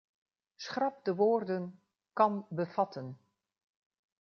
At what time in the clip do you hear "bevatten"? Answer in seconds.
2.49-3.15